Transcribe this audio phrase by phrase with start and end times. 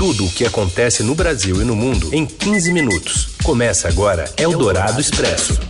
[0.00, 3.36] Tudo o que acontece no Brasil e no mundo em 15 minutos.
[3.44, 5.60] Começa agora Eldorado Expresso.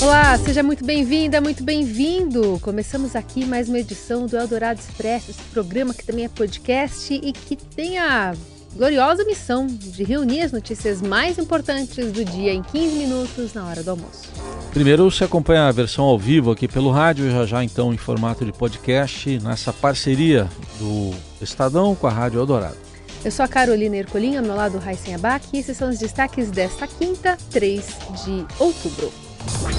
[0.00, 2.58] Olá, seja muito bem-vinda, muito bem-vindo.
[2.62, 7.30] Começamos aqui mais uma edição do Eldorado Expresso, esse programa que também é podcast e
[7.30, 8.32] que tem a
[8.74, 13.82] gloriosa missão de reunir as notícias mais importantes do dia em 15 minutos na hora
[13.82, 14.32] do almoço.
[14.72, 17.98] Primeiro você acompanha a versão ao vivo aqui pelo rádio e já já então em
[17.98, 22.76] formato de podcast nessa parceria do Estadão com a Rádio Eldorado.
[23.24, 26.50] Eu sou a Carolina Ercolim, ao meu lado Raíssen Abac e esses são os destaques
[26.50, 27.84] desta quinta, 3
[28.24, 29.12] de outubro.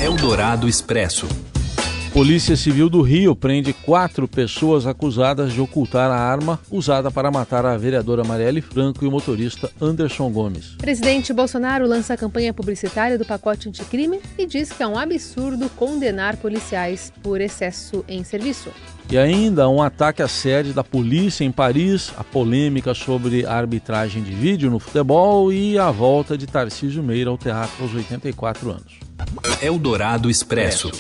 [0.02, 1.28] Eldorado Expresso.
[2.12, 7.66] Polícia Civil do Rio prende quatro pessoas acusadas de ocultar a arma usada para matar
[7.66, 10.76] a vereadora Marielle Franco e o motorista Anderson Gomes.
[10.80, 15.70] Presidente Bolsonaro lança a campanha publicitária do pacote anticrime e diz que é um absurdo
[15.70, 18.72] condenar policiais por excesso em serviço.
[19.12, 24.22] E ainda um ataque à sede da polícia em Paris, a polêmica sobre a arbitragem
[24.22, 29.00] de vídeo no futebol e a volta de Tarcísio Meira ao teatro aos 84 anos.
[29.64, 30.92] Eldorado Expresso.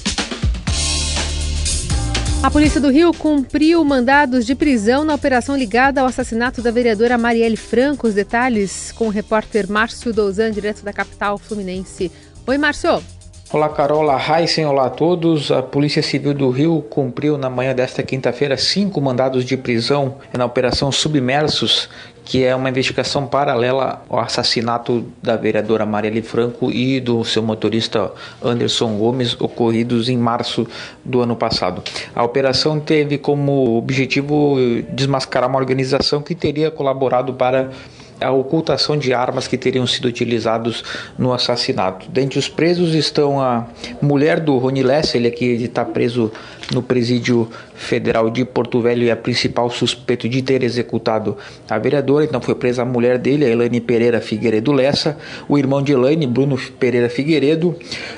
[2.41, 7.15] A Polícia do Rio cumpriu mandados de prisão na operação ligada ao assassinato da vereadora
[7.15, 8.07] Marielle Franco.
[8.07, 12.11] Os detalhes com o repórter Márcio Douzan, direto da capital fluminense.
[12.47, 13.03] Oi, Márcio.
[13.51, 15.51] Olá, Carol, olá, Heisen, olá a todos.
[15.51, 20.45] A Polícia Civil do Rio cumpriu na manhã desta quinta-feira cinco mandados de prisão na
[20.45, 21.89] Operação Submersos,
[22.23, 28.11] que é uma investigação paralela ao assassinato da vereadora Marielle Franco e do seu motorista
[28.39, 30.67] Anderson Gomes, ocorridos em março
[31.03, 31.81] do ano passado.
[32.15, 34.57] A operação teve como objetivo
[34.91, 37.71] desmascarar uma organização que teria colaborado para
[38.19, 40.83] a ocultação de armas que teriam sido utilizados
[41.17, 42.07] no assassinato.
[42.09, 43.67] Dentre os presos estão a
[44.01, 46.31] mulher do Rony Lessa, ele aqui está preso
[46.73, 51.37] no presídio federal de Porto Velho e a principal suspeito de ter executado
[51.69, 52.25] a vereadora.
[52.25, 55.17] Então foi presa a mulher dele, a Elaine Pereira Figueiredo Lessa,
[55.47, 57.75] o irmão de Elaine, Bruno Pereira Figueiredo.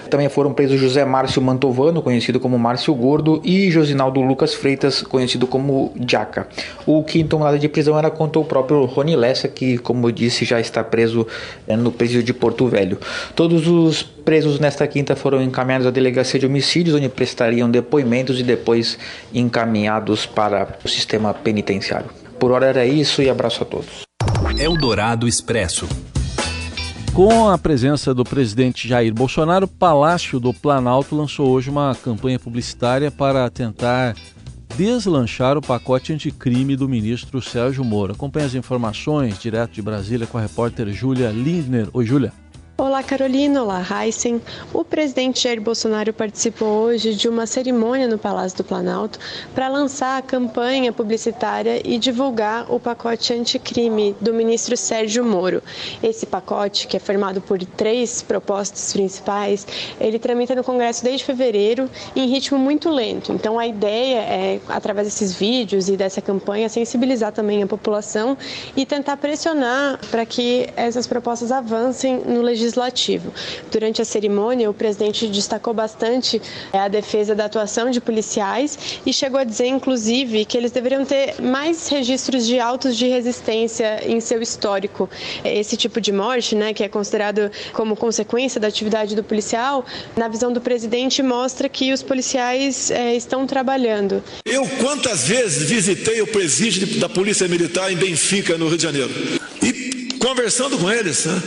[0.10, 5.48] Também foram presos José Márcio Mantovano, conhecido como Márcio Gordo, e Josinaldo Lucas Freitas, conhecido
[5.48, 6.48] como Jaca.
[6.86, 10.46] O quinto mandado de prisão era contra o próprio Rony Lessa, que, como eu disse,
[10.46, 11.28] já está preso
[11.68, 12.98] eh, no presídio de Porto Velho.
[13.36, 18.44] Todos os presos nesta quinta foram encaminhados à delegacia de homicídios, onde prestariam depoimentos e
[18.44, 18.98] depois
[19.34, 22.10] encaminhados para o sistema penitenciário.
[22.40, 24.04] Por hora era isso e abraço a todos.
[24.58, 25.90] Eldorado Expresso.
[27.14, 32.40] Com a presença do presidente Jair Bolsonaro, o Palácio do Planalto lançou hoje uma campanha
[32.40, 34.16] publicitária para tentar
[34.78, 38.14] deslanchar o pacote anticrime do ministro Sérgio Moro.
[38.14, 41.88] Acompanhe as informações direto de Brasília com a repórter Júlia Lindner.
[41.94, 42.34] Oi, Júlia.
[42.82, 43.62] Olá, Carolina.
[43.62, 44.42] Olá, Heisen.
[44.74, 49.20] O presidente Jair Bolsonaro participou hoje de uma cerimônia no Palácio do Planalto
[49.54, 55.62] para lançar a campanha publicitária e divulgar o pacote anticrime do ministro Sérgio Moro.
[56.02, 59.68] Esse pacote, que é formado por três propostas principais,
[60.00, 63.32] ele tramita no Congresso desde fevereiro em ritmo muito lento.
[63.32, 68.36] Então, a ideia é, através desses vídeos e dessa campanha, sensibilizar também a população
[68.76, 73.34] e tentar pressionar para que essas propostas avancem no legislativo legislativo.
[73.72, 79.14] Durante a cerimônia, o presidente destacou bastante é, a defesa da atuação de policiais e
[79.14, 84.20] chegou a dizer, inclusive, que eles deveriam ter mais registros de autos de resistência em
[84.20, 85.10] seu histórico.
[85.44, 90.28] Esse tipo de morte, né, que é considerado como consequência da atividade do policial, na
[90.28, 94.24] visão do presidente, mostra que os policiais é, estão trabalhando.
[94.46, 99.41] Eu quantas vezes visitei o presídio da Polícia Militar em Benfica, no Rio de Janeiro?
[100.32, 101.42] Conversando com eles, né,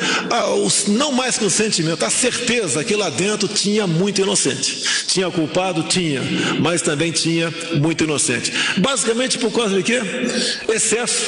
[0.89, 5.07] não mais com sentimento, a certeza que lá dentro tinha muito inocente.
[5.07, 5.85] Tinha culpado?
[5.85, 6.21] Tinha,
[6.61, 8.53] mas também tinha muito inocente.
[8.77, 10.01] Basicamente por causa de quê?
[10.69, 11.23] Excesso.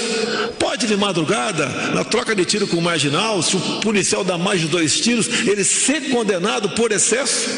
[0.59, 4.61] Pode de madrugada, na troca de tiro com o marginal, se o policial dá mais
[4.61, 7.49] de dois tiros, ele ser condenado por excesso.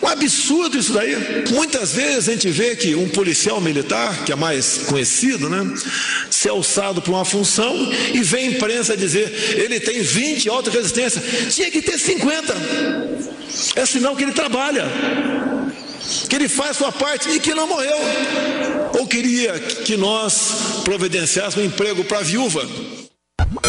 [0.00, 1.16] Um absurdo isso daí.
[1.50, 5.68] Muitas vezes a gente vê que um policial militar, que é mais conhecido, né,
[6.30, 7.74] se é alçado por uma função
[8.14, 12.54] e vem a imprensa dizer ele tem 20 alta resistência, tinha que ter 50.
[13.76, 14.86] É sinal que ele trabalha,
[16.28, 17.96] que ele faz sua parte e que não morreu.
[18.98, 22.66] Ou queria que nós providenciássemos um emprego para a viúva.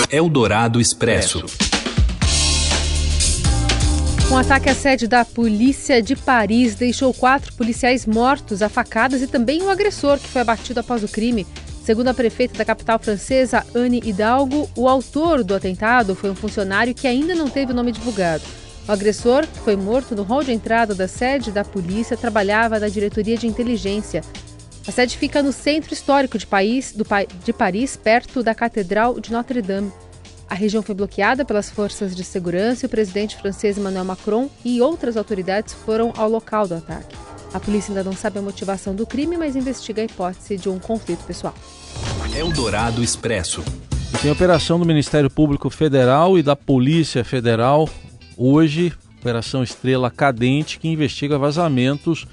[0.10, 1.46] Eldorado Expresso.
[4.32, 9.28] Um ataque à sede da polícia de Paris deixou quatro policiais mortos a facadas e
[9.28, 11.46] também o um agressor que foi abatido após o crime.
[11.84, 16.94] Segundo a prefeita da capital francesa, Anne Hidalgo, o autor do atentado foi um funcionário
[16.94, 18.44] que ainda não teve o nome divulgado.
[18.88, 22.88] O agressor, que foi morto no hall de entrada da sede da polícia, trabalhava na
[22.88, 24.24] diretoria de inteligência.
[24.88, 27.06] A sede fica no centro histórico de, Paris, do,
[27.44, 29.92] de Paris, perto da Catedral de Notre-Dame.
[30.48, 34.82] A região foi bloqueada pelas forças de segurança e o presidente francês Emmanuel Macron e
[34.82, 37.31] outras autoridades foram ao local do ataque.
[37.54, 40.80] A polícia ainda não sabe a motivação do crime, mas investiga a hipótese de um
[40.80, 41.54] conflito pessoal.
[42.34, 43.62] Eldorado Expresso.
[44.22, 47.90] Tem operação do Ministério Público Federal e da Polícia Federal
[48.38, 52.26] hoje, Operação Estrela Cadente, que investiga vazamentos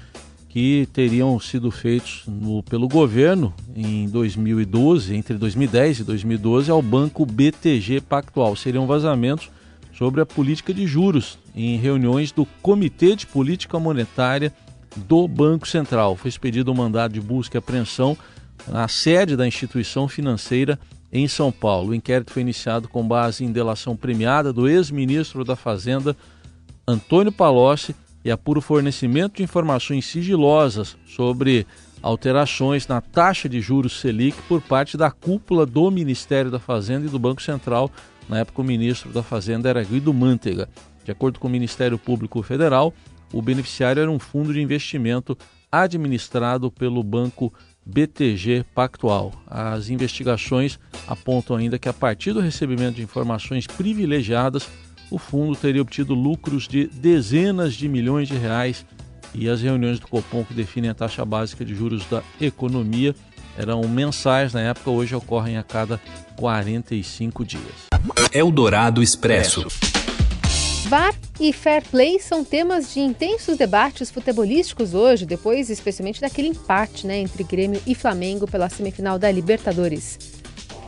[0.47, 7.25] que teriam sido feitos no, pelo governo em 2012, entre 2010 e 2012, ao banco
[7.25, 8.55] BTG Pactual.
[8.55, 9.51] Seriam vazamentos
[9.93, 14.53] sobre a política de juros em reuniões do Comitê de Política Monetária
[14.95, 16.15] do Banco Central.
[16.15, 18.17] Foi expedido um mandado de busca e apreensão
[18.67, 20.79] na sede da instituição financeira
[21.11, 21.89] em São Paulo.
[21.89, 26.15] O inquérito foi iniciado com base em delação premiada do ex-ministro da Fazenda,
[26.87, 31.65] Antônio Palocci, e apura o fornecimento de informações sigilosas sobre
[32.01, 37.09] alterações na taxa de juros Selic por parte da cúpula do Ministério da Fazenda e
[37.09, 37.89] do Banco Central.
[38.27, 40.69] Na época, o ministro da Fazenda era Guido Mantega.
[41.03, 42.93] De acordo com o Ministério Público Federal,
[43.33, 45.37] o beneficiário era um fundo de investimento
[45.71, 47.53] administrado pelo Banco
[47.85, 49.31] BTG Pactual.
[49.47, 54.67] As investigações apontam ainda que, a partir do recebimento de informações privilegiadas,
[55.11, 58.85] o fundo teria obtido lucros de dezenas de milhões de reais
[59.33, 63.15] e as reuniões do Copom que definem a taxa básica de juros da economia
[63.57, 65.99] eram mensais na época, hoje ocorrem a cada
[66.37, 67.89] 45 dias.
[68.31, 69.67] Eldorado Expresso.
[70.85, 77.05] VAR e fair play são temas de intensos debates futebolísticos hoje, depois especialmente daquele empate
[77.05, 80.17] né, entre Grêmio e Flamengo pela semifinal da Libertadores.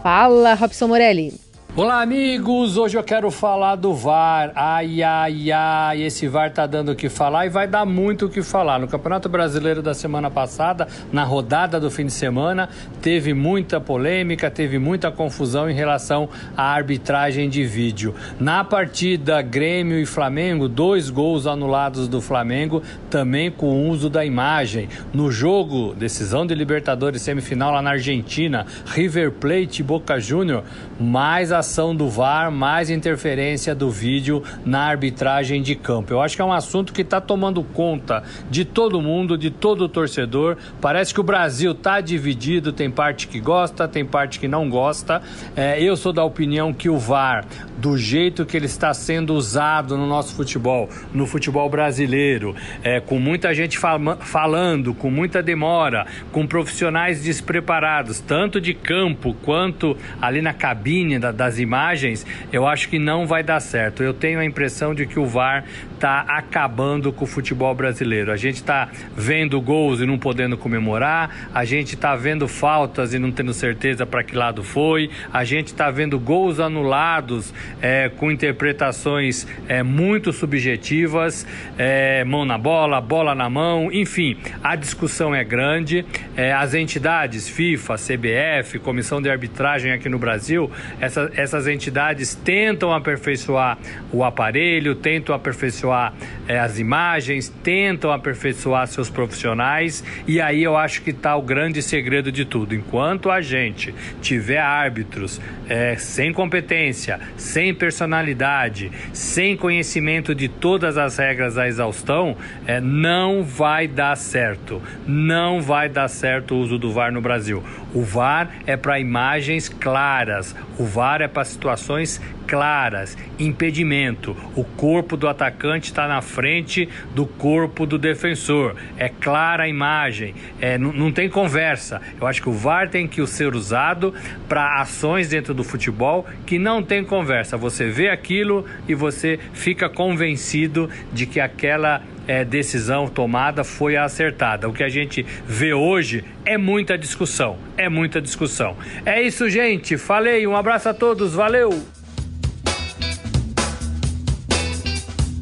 [0.02, 1.41] Fala, Robson Morelli.
[1.74, 2.76] Olá, amigos!
[2.76, 4.52] Hoje eu quero falar do VAR.
[4.56, 8.30] Ai, ai, ai, esse VAR tá dando o que falar e vai dar muito o
[8.30, 8.78] que falar.
[8.78, 12.68] No Campeonato Brasileiro da semana passada, na rodada do fim de semana,
[13.02, 16.28] teve muita polêmica, teve muita confusão em relação
[16.58, 18.14] à arbitragem de vídeo.
[18.38, 24.90] Na partida Grêmio e Flamengo, dois gols anulados do Flamengo, também com uso da imagem.
[25.14, 30.66] No jogo, decisão de Libertadores semifinal lá na Argentina, River Plate e Boca Júnior,
[31.00, 36.12] mais a ação do VAR, mais interferência do vídeo na arbitragem de campo.
[36.12, 39.88] Eu acho que é um assunto que está tomando conta de todo mundo, de todo
[39.88, 40.58] torcedor.
[40.82, 45.22] Parece que o Brasil está dividido, tem parte que gosta, tem parte que não gosta.
[45.56, 47.46] É, eu sou da opinião que o VAR,
[47.78, 53.20] do jeito que ele está sendo usado no nosso futebol, no futebol brasileiro, é, com
[53.20, 60.42] muita gente fal falando, com muita demora, com profissionais despreparados, tanto de campo quanto ali
[60.42, 64.02] na cabine da, das imagens, eu acho que não vai dar certo.
[64.02, 68.32] Eu tenho a impressão de que o VAR está acabando com o futebol brasileiro.
[68.32, 73.20] A gente está vendo gols e não podendo comemorar, a gente está vendo faltas e
[73.20, 78.32] não tendo certeza para que lado foi, a gente está vendo gols anulados é, com
[78.32, 81.46] interpretações é, muito subjetivas,
[81.78, 86.06] é, mão na bola, bola na mão, enfim, a discussão é grande.
[86.36, 92.94] É, as entidades, FIFA, CBF, Comissão de Arbitragem aqui no Brasil, essa, essas entidades tentam
[92.94, 93.78] aperfeiçoar
[94.12, 96.14] o aparelho, tentam aperfeiçoar
[96.52, 101.82] é, as imagens, tentam aperfeiçoar seus profissionais, e aí eu acho que está o grande
[101.82, 102.76] segredo de tudo.
[102.76, 105.40] Enquanto a gente tiver árbitros
[105.70, 112.36] é, sem competência, sem personalidade, sem conhecimento de todas as regras da exaustão,
[112.68, 114.82] é, não vai dar certo.
[115.08, 117.64] Não vai dar certo o uso do VAR no Brasil.
[117.94, 122.20] O VAR é para imagens claras, o VAR é para situações
[122.52, 124.36] claras, impedimento.
[124.58, 128.76] O corpo do atacante está na frente do corpo do defensor.
[128.98, 132.02] É clara a imagem, é, não tem conversa.
[132.20, 134.14] Eu acho que o VAR tem que ser usado
[134.50, 137.56] para ações dentro do futebol que não tem conversa.
[137.56, 144.68] Você vê aquilo e você fica convencido de que aquela é, decisão tomada foi acertada.
[144.68, 148.76] O que a gente vê hoje é muita discussão, é muita discussão.
[149.06, 149.98] É isso, gente.
[149.98, 152.01] Falei, um abraço a todos, valeu!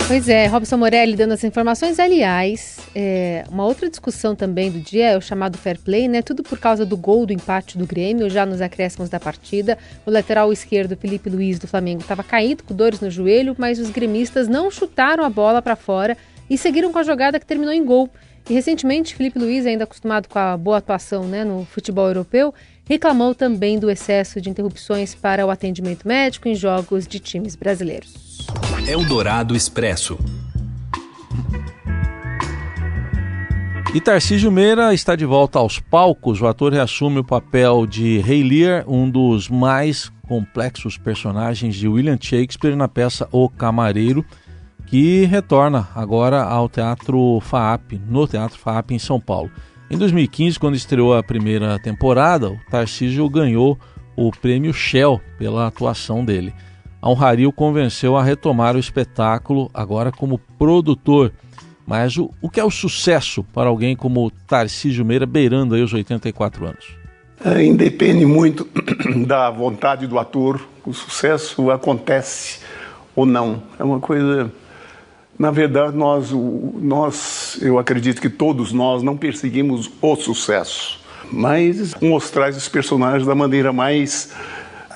[0.09, 1.99] Pois é, Robson Morelli dando as informações.
[1.99, 6.23] Aliás, é, uma outra discussão também do dia é o chamado fair play, né?
[6.23, 9.77] Tudo por causa do gol do empate do Grêmio, já nos acréscimos da partida.
[10.07, 13.91] O lateral esquerdo, Felipe Luiz, do Flamengo, estava caído com dores no joelho, mas os
[13.91, 16.17] gremistas não chutaram a bola para fora
[16.49, 18.09] e seguiram com a jogada que terminou em gol.
[18.49, 22.51] E recentemente, Felipe Luiz, ainda acostumado com a boa atuação né, no futebol europeu,
[22.89, 28.47] reclamou também do excesso de interrupções para o atendimento médico em jogos de times brasileiros.
[28.87, 30.17] Eldorado Expresso.
[33.93, 36.41] E Tarcísio Meira está de volta aos palcos.
[36.41, 42.17] O ator reassume o papel de Rei Lear, um dos mais complexos personagens de William
[42.19, 44.25] Shakespeare na peça O Camareiro,
[44.87, 49.51] que retorna agora ao Teatro FAAP, no Teatro FAAP em São Paulo.
[49.89, 53.77] Em 2015, quando estreou a primeira temporada, o Tarcísio ganhou
[54.15, 56.53] o prêmio Shell pela atuação dele.
[57.01, 61.31] A Honraria o convenceu a retomar o espetáculo agora como produtor.
[61.87, 65.91] Mas o, o que é o sucesso para alguém como Tarcísio Meira, beirando aí os
[65.91, 66.85] 84 anos?
[67.43, 68.67] É, independe muito
[69.25, 70.61] da vontade do ator.
[70.85, 72.59] O sucesso acontece
[73.15, 73.63] ou não.
[73.79, 74.51] É uma coisa.
[75.39, 80.99] Na verdade, nós, nós, eu acredito que todos nós não perseguimos o sucesso,
[81.31, 84.33] mas mostrar esses personagens da maneira mais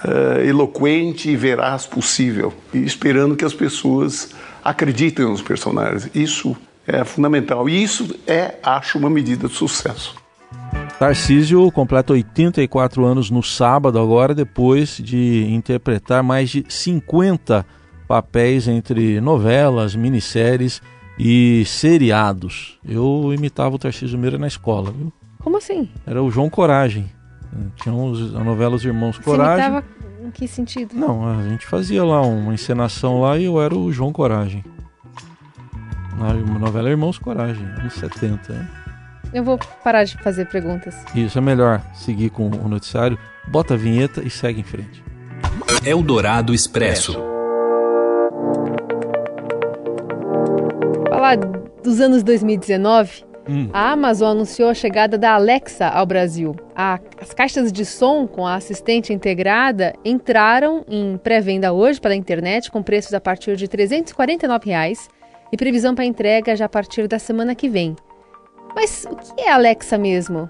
[0.03, 4.31] uh, eloquente e veraz possível, e esperando que as pessoas
[4.61, 6.09] acreditem nos personagens.
[6.13, 7.69] Isso é fundamental.
[7.69, 10.13] E isso é, acho, uma medida de sucesso.
[10.99, 17.65] Tarcísio completa 84 anos no sábado, agora, depois de interpretar mais de 50
[18.07, 20.81] papéis entre novelas, minisséries
[21.17, 22.79] e seriados.
[22.85, 25.11] Eu imitava o Tarcísio Meira na escola, viu?
[25.39, 25.89] Como assim?
[26.05, 27.09] Era o João Coragem.
[27.75, 29.55] Tinha uns, a novela Os Irmãos Coragem.
[29.55, 29.85] Você imitava
[30.25, 30.95] em que sentido?
[30.95, 34.63] Não, a gente fazia lá uma encenação lá e eu era o João Coragem.
[36.17, 38.53] Na novela Irmãos Coragem, anos 70.
[38.53, 38.67] Hein?
[39.33, 40.95] Eu vou parar de fazer perguntas.
[41.13, 43.17] Isso, é melhor seguir com o noticiário.
[43.47, 45.03] Bota a vinheta e segue em frente.
[45.83, 47.32] Eldorado Expresso.
[51.83, 53.69] Dos anos 2019, hum.
[53.73, 56.55] a Amazon anunciou a chegada da Alexa ao Brasil.
[56.75, 62.71] A, as caixas de som com a assistente integrada entraram em pré-venda hoje pela internet
[62.71, 65.09] com preços a partir de 349 reais
[65.51, 67.95] e previsão para entrega já a partir da semana que vem.
[68.75, 70.49] Mas o que é Alexa mesmo?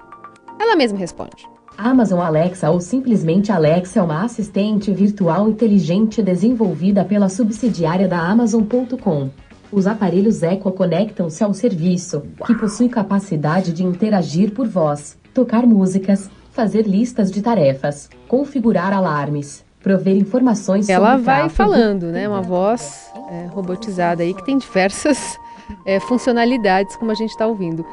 [0.60, 1.52] Ela mesma responde.
[1.78, 9.30] Amazon Alexa ou simplesmente Alexa é uma assistente virtual inteligente desenvolvida pela subsidiária da Amazon.com.
[9.74, 16.30] Os aparelhos Echo conectam-se ao serviço, que possui capacidade de interagir por voz, tocar músicas,
[16.52, 22.30] fazer listas de tarefas, configurar alarmes, prover informações Ela sobre vai falando, né?
[22.30, 25.40] Uma voz é, robotizada aí que tem diversas
[25.88, 27.84] é, funcionalidades, como a gente está ouvindo.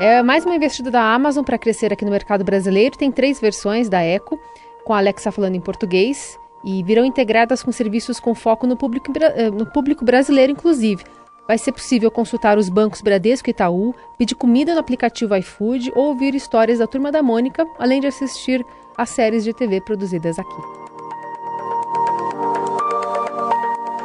[0.00, 2.96] É mais uma investida da Amazon para crescer aqui no mercado brasileiro.
[2.96, 4.38] Tem três versões da Echo,
[4.82, 9.12] com a Alexa falando em português, e virão integradas com serviços com foco no público,
[9.20, 11.04] é, no público brasileiro, inclusive.
[11.46, 16.08] Vai ser possível consultar os bancos Bradesco e Itaú, pedir comida no aplicativo iFood ou
[16.08, 18.64] ouvir histórias da Turma da Mônica, além de assistir
[18.96, 20.62] a séries de TV produzidas aqui.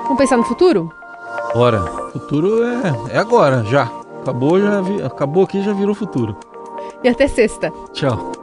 [0.03, 0.89] Vamos pensar no futuro?
[1.53, 1.81] Bora.
[2.13, 3.91] Futuro é, é agora, já.
[4.21, 6.37] Acabou, já vi, acabou aqui já virou futuro.
[7.03, 7.71] E até sexta.
[7.91, 8.42] Tchau.